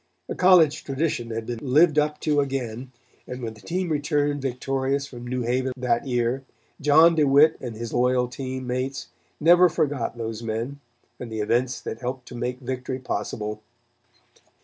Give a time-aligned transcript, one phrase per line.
[0.27, 2.91] A college tradition had been lived up to again,
[3.27, 6.43] and when the team returned victorious from New Haven that year,
[6.81, 9.09] John DeWitt and his loyal team mates
[9.39, 10.79] never forgot those men
[11.19, 13.61] and the events that helped to make victory possible.